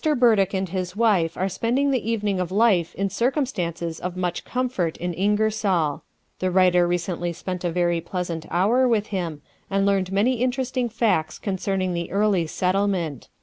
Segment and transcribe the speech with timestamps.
[0.17, 4.97] Burdick and his wife are spending the evening of life in circumstances of much comfort
[4.97, 6.01] in Ingersoll.
[6.39, 11.37] The writer recently spent a very pleasant hour with him, and learned many interesting facts
[11.37, 13.27] concerning the early settlement.